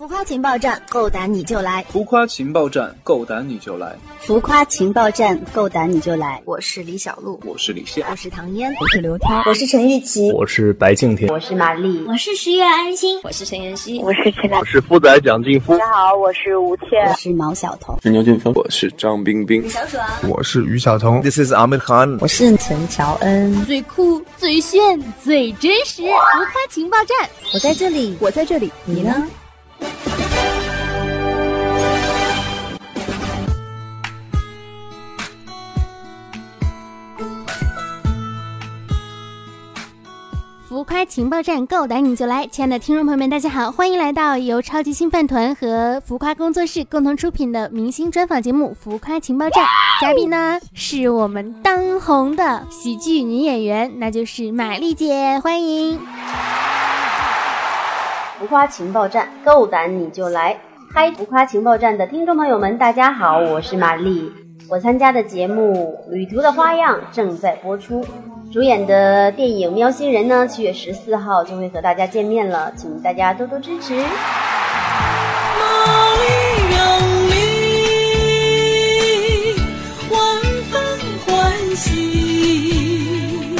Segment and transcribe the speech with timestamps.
[0.00, 1.84] 浮夸情报站，够胆你就来！
[1.90, 3.94] 浮夸情报站，够胆你就来！
[4.18, 6.40] 浮夸情报站，够胆你就来！
[6.46, 15.76] 我是李小璐，我是李现，我是唐嫣，我是刘涛，我是陈玉琪，我是白敬亭，我是马丽，我是十月安心，我是陈妍希，我是陈我是富仔蒋劲夫。
[15.76, 23.66] 大家好，我是吴倩，我是毛晓彤，是牛俊峰，我是张冰冰，小爽，我是于晓彤，This is Ahmed Khan，我是陈乔恩。
[23.66, 24.80] 最酷、最炫、
[25.22, 29.28] 最真实，浮夸情报站，我在这里，我在这里，你呢？
[40.90, 42.48] 浮夸情报站，够胆你就来！
[42.48, 49.64] 亲爱的听众朋友们，大家好，欢迎来到由超级星饭团和浮夸工作室共同出品的明星专访节目《浮夸情报站》。
[50.00, 55.96] 嘉宾呢是我们当红的喜剧女演员，那就是玛丽姐，欢迎！
[58.40, 60.58] 浮夸情报站，够胆你就来！
[60.92, 64.32] 嗨，浮夸情报站的听众朋友们，大家好，我是玛丽。
[64.68, 68.04] 我参加的节目《旅途的花样》正在播出。
[68.52, 73.94] 主演的电影《喵星人》呢，七月十四号就会和大家见面了，请大家多多支持。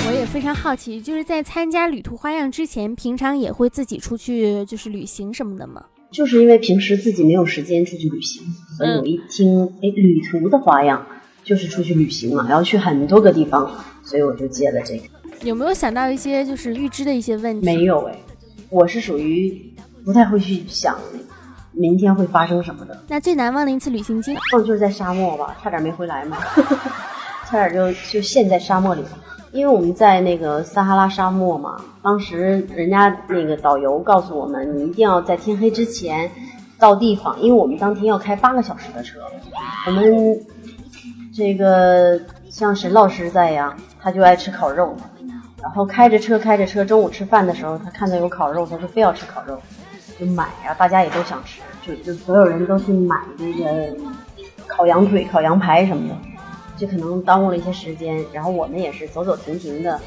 [0.08, 5.84] 我也非常好奇，就是在参加《旅途花样》之前，平常也会自己出去就是旅行什么的吗？
[6.10, 8.42] 就是因为平时自己没有时间出去旅行，
[8.76, 11.06] 所以我一听哎，《旅途的花样》
[11.50, 13.68] 就是出去旅行嘛，然后去很多个地方，
[14.04, 15.02] 所以我就接了这个。
[15.42, 17.66] 有没有想到一些就是预知的一些问题？
[17.66, 18.16] 没有哎，
[18.68, 20.96] 我是属于不太会去想
[21.72, 22.96] 明天会发生什么的。
[23.08, 26.36] 那最难忘的一次旅行经历，就是在沙漠吧，差点没回来嘛，
[27.50, 29.08] 差点就就陷在沙漠里了。
[29.50, 36.30] 因为我们在那个撒哈拉沙漠嘛，当时人家那个导游告诉我们，你一定要在天黑之前
[36.78, 39.18] 到地方，因为我们当天要开八个小时的车。
[39.86, 40.38] 我们
[41.32, 44.96] 这个像沈老师在呀，他就爱吃烤肉。
[45.62, 49.60] 然后开着车开着车，中午吃饭的时候，他看到有烤肉，他就非要吃烤肉，
[50.18, 53.94] 就买啊，大家也都想吃，就就所有人都去买那个
[54.66, 56.16] 烤羊腿、烤羊排什么的，
[56.78, 58.24] 就可能耽误了一些时间。
[58.32, 60.00] 然后我们也是走走停停的，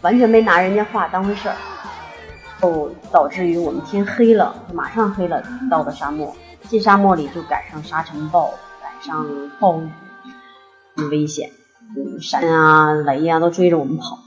[0.00, 1.56] 完全没拿人家话当回事儿，
[2.60, 6.32] 后导致于我们天黑了，马上黑了，到了沙漠，
[6.68, 9.26] 进沙漠里就赶上沙尘暴，赶上
[9.58, 9.88] 暴雨，
[10.96, 11.50] 很危险，
[11.96, 14.18] 嗯，山啊、雷啊都追着我们跑。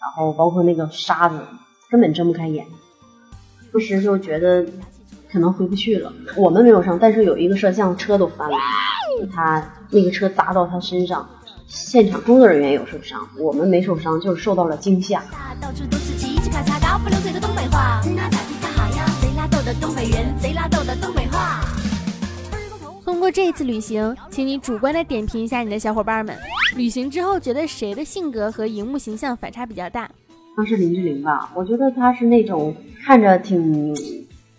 [0.00, 1.38] 然后包括那个沙子，
[1.90, 2.66] 根本睁不开眼。
[3.72, 4.64] 当时就觉得
[5.30, 6.12] 可能回不去了。
[6.36, 8.56] 我们没有伤，但是有一个摄像车都翻了，
[9.34, 11.28] 他那个车砸到他身上，
[11.66, 15.22] 现场工作人员有受伤，我们没受伤，就是受到了惊吓。
[15.60, 19.04] 到处都是叽叽咔嚓高不溜碎的东北话，那咋地干哈呀？
[19.20, 20.68] 贼拉逗的东北人，贼拉
[23.24, 26.36] 过这一次旅行，请你主观的点评一下你的小伙伴们。
[26.76, 30.10] 旅行之后，觉得谁的性格和荧幕形象反差比较大？
[30.54, 33.96] 当是林志玲吧，我觉得她是那种看着挺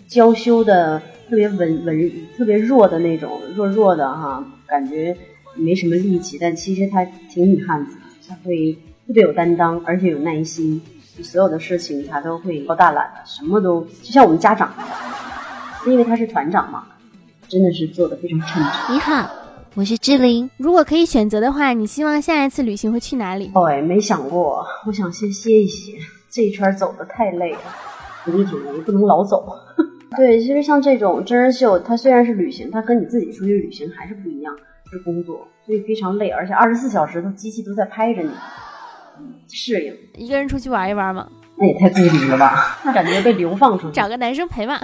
[0.08, 1.00] 娇羞的，
[1.30, 5.16] 特别文文、特别弱的那种，弱弱的哈，感觉
[5.54, 7.96] 没什么力气，但其实她挺女汉子，
[8.28, 8.74] 她会
[9.06, 10.82] 特别有担当，而且有耐心，
[11.22, 16.88] 所有的事情她都会高大揽，什么都就像我们家长一样，因为她是团长嘛，
[17.48, 18.94] 真的是做的非常称职。
[18.94, 19.30] 你好。
[19.76, 20.50] 我是志玲。
[20.56, 23.52] 如果可以选择的话，你希望下一次旅行会去哪里？
[23.54, 24.66] 哦，没想过。
[24.88, 25.98] 我想先歇一歇，
[26.30, 27.60] 这一圈走的太累了，
[28.24, 29.46] 挺累，不能老走。
[30.16, 34.56] 对，其实像这种真人秀，它虽然是旅行，它跟你自己出去旅行还是不一样，
[34.90, 38.30] 是工作，所以非常累，而且二十四小时都机器都在拍着你，
[39.52, 39.94] 适应。
[40.16, 41.28] 一个人出去玩一玩吗？
[41.58, 42.80] 那也太孤独了吧？
[42.86, 43.94] 那感觉被流放出去。
[43.94, 44.80] 找个男生陪吧。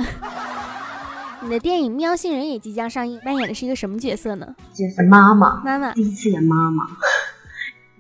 [1.43, 4.55] 你的电影《喵星人》也即将上映，扮演的是一个什么角色呢？
[4.75, 6.85] 就是妈妈，妈妈第一次演妈妈，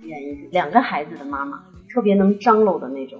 [0.03, 1.59] 演两个孩子的妈妈，
[1.91, 3.19] 特别能张罗的那种，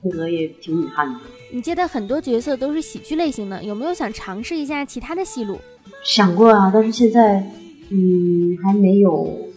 [0.00, 1.20] 性格也挺女汉子。
[1.50, 5.58] 你接的很多角色都是喜剧类型的，有没有想尝试一下其他的戏路？
[6.04, 7.44] 想过啊，但是现在
[7.90, 9.48] 嗯还没有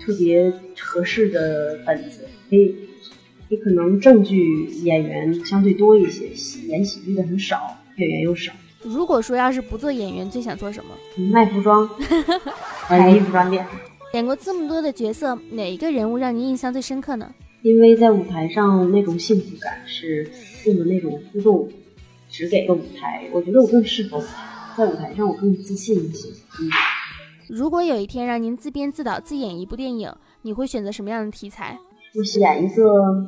[0.00, 0.50] 特别
[0.80, 2.72] 合适的本子，也
[3.50, 6.26] 也可能正剧演员相对多一些，
[6.68, 8.50] 演喜剧的很少，演员又少。
[8.82, 10.94] 如果说要是不做演员，最想做什么？
[11.30, 11.88] 卖服装，
[12.86, 13.66] 开衣服装店。
[14.14, 17.34] 演过这么多的角色，哪一个人物让您印象最深刻呢？
[17.62, 20.30] 因为在舞台上那种幸福感是
[20.66, 21.68] 用的那种互动，
[22.28, 26.28] 只给个舞台，我觉得我更适合舞台，在舞台上我更自信一些。
[26.60, 26.70] 嗯。
[27.48, 30.12] 如果有一天让您自编自导自演一部电影，
[30.42, 31.78] 你会选择什么样的题材？
[32.14, 32.82] 就是演一个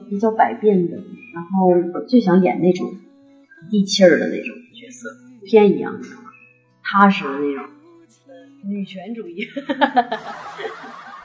[0.09, 0.97] 比较百变的，
[1.35, 2.87] 然后我最想演那种
[3.71, 4.55] 地气儿的那种
[5.49, 6.29] 偏一样，你知道吗？
[6.85, 7.65] 踏实的那种
[8.65, 9.47] 女权主义。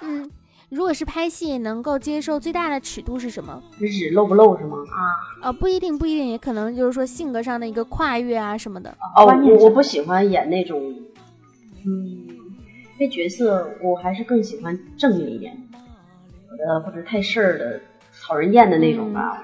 [0.01, 0.29] 嗯，
[0.69, 3.61] 如果是拍戏，能够接受最大的尺度是什么？
[3.77, 4.77] 是指露不露是吗？
[4.77, 8.95] 啊，呃，不一定，不一定，也可能就是说性格上的一个跨越啊什么的。
[9.15, 9.25] 哦，
[9.59, 10.81] 我不喜欢演那种，
[11.85, 12.27] 嗯，
[12.99, 15.55] 那角色我还是更喜欢正面一点
[16.57, 17.81] 的，或者太事儿的、
[18.21, 19.43] 讨人厌的那种吧。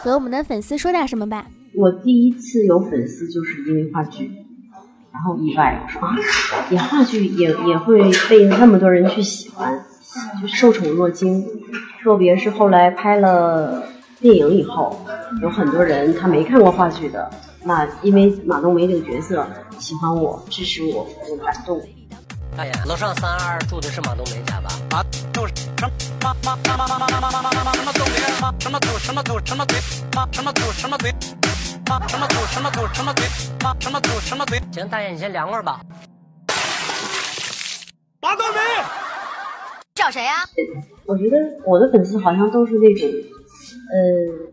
[0.00, 1.46] 和我们的粉丝说点什么吧。
[1.76, 4.30] 我第一次有粉丝就是因为话剧，
[5.12, 6.16] 然后意外我说啊，
[6.70, 9.84] 演话剧也也会被那么多人去喜欢，
[10.40, 11.44] 就受宠若惊。
[12.02, 13.82] 特别是后来拍了
[14.20, 15.04] 电影以后，
[15.42, 17.30] 有很多人他没看过话剧的，
[17.64, 19.46] 那因为马冬梅这个角色
[19.78, 21.78] 喜欢我、支持我，我感动。
[22.56, 24.70] 大爷，楼上三二住的是马冬梅家吧？
[24.90, 25.90] 马就是什么
[26.22, 29.78] 马马马马马马马马马什么东北马什么土什么土什么嘴
[30.14, 31.12] 马什么土什么嘴
[31.42, 31.45] 马
[31.86, 33.24] 什么土什么土什么嘴
[33.80, 34.60] 什么土什么嘴。
[34.72, 35.80] 行，大爷你先凉快吧。
[38.20, 38.58] 马冬梅，
[39.94, 40.32] 找谁呀、
[41.04, 44.50] 我觉得我的粉丝好像都是那种，呃，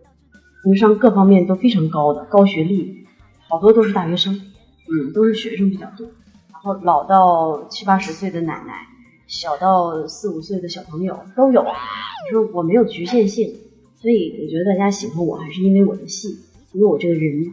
[0.64, 3.04] 情商各方面都非常高的，高学历，
[3.50, 6.06] 好多都是大学生，嗯，都是学生比较多。
[6.52, 8.86] 然后老到七八十岁的奶奶，
[9.26, 11.64] 小到四五岁的小朋友都有。
[11.64, 13.52] 你说我没有局限性，
[14.00, 16.38] 所以我觉得大家喜欢我还是因为我的戏，
[16.74, 17.44] 因为我这个人，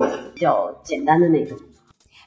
[0.00, 1.56] 嗯，比较简单的那种，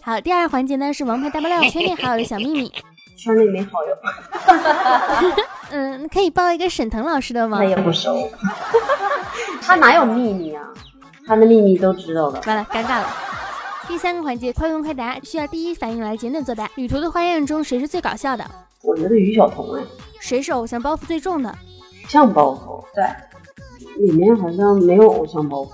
[0.02, 2.72] 好，第二环节呢是王牌大爆料圈内好友的小秘密。
[3.18, 3.96] 圈内没好友，
[5.72, 7.66] 嗯，可以报一个沈腾老师的吗那？
[7.66, 8.30] 也不熟。
[9.60, 10.64] 他哪有秘密啊？
[11.26, 12.40] 他的秘密都知道了。
[12.46, 13.08] 完了，尴尬了。
[13.88, 16.70] 第三个环节，快问快答，需要第一反应来简短作答。
[16.76, 18.46] 旅途的花样中，谁是最搞笑的？
[18.84, 19.84] 我觉得于晓彤哎，
[20.22, 21.54] 谁是偶像包袱最重的？
[22.08, 25.72] 像包袱，对，里面好像没有偶像包袱，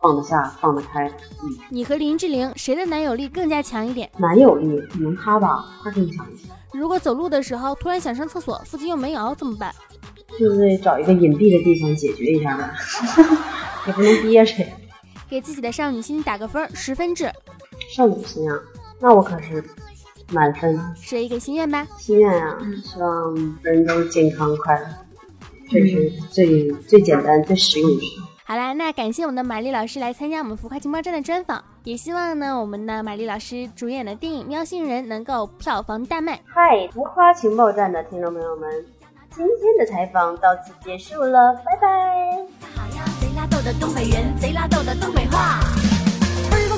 [0.00, 1.06] 放得下，放得开。
[1.42, 4.10] 嗯，你和林志玲谁的男友力更加强一点？
[4.18, 9.74] 男友力可能他吧，他更强一些，如果走路的时候突然想上厕所，附近又没有怎么办？
[10.38, 12.70] 就得找一个隐蔽的地方解决一下呗，
[13.88, 14.68] 也不能憋着呀。
[15.28, 17.30] 给自己的少女心打个分，十分制，
[17.94, 18.58] 少女心啊，
[19.00, 19.62] 那我可是
[20.32, 20.80] 满分。
[20.96, 21.86] 说一个心愿吧。
[21.98, 24.86] 心愿啊，希望人都健康快乐，
[25.68, 28.20] 这是最最简单、最实用的事。
[28.50, 36.40] 好啦，那感谢我们的玛丽老师来参加我们浮夸情报站的专访，也希望呢我们的玛丽老师主演的电影《喵星人》能够票房大卖。
[36.46, 38.68] 嗨，浮夸情报站的听众朋友们，
[39.30, 41.86] 今天的采访到此结束了，拜拜。
[42.74, 45.60] 好呀，贼拉逗的东北人，贼拉逗的东北话。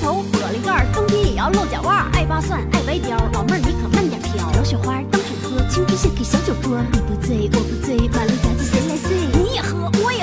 [0.02, 2.10] 头，玻璃盖儿，冬天也要露脚腕儿。
[2.12, 4.52] 爱扒蒜，爱白貂，老妹儿你可慢点飘。
[4.52, 6.76] 小雪花当水喝，青春献给小酒桌。
[6.92, 9.14] 你不醉我不醉，马路牙子谁来碎？
[9.30, 10.21] 你也喝，我也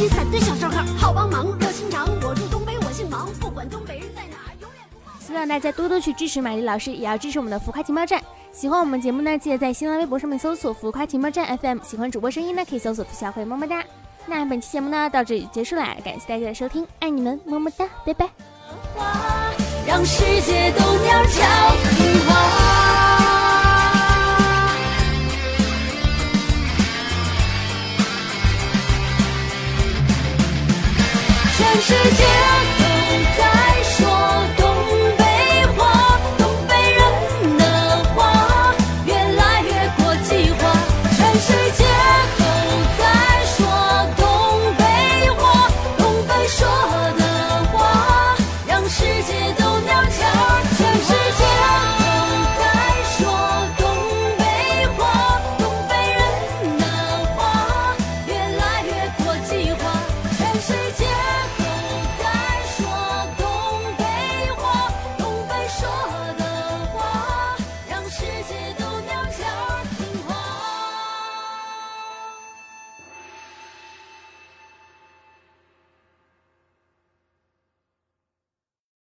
[0.00, 2.06] 表，一斤三顿小烧烤，好帮忙，热心肠。
[2.22, 5.22] 我住东北，我姓王，不管东北人在哪儿，永远不。
[5.22, 8.22] 希望大家多多去支持玛丽老师，也要支持我们的浮夸情报站。
[8.52, 11.78] 喜欢我们节目呢，记得在新浪微博上面搜索“浮夸情报站 FM”。
[11.82, 13.84] 喜欢主播声音呢，可以搜索“兔小慧么么哒”。
[14.26, 18.28] 那本期节目呢到这里结束了，感谢大家的收听，爱你们，么么哒，拜拜。
[19.86, 22.69] 让世界都鸟叫
[31.78, 32.79] 全世界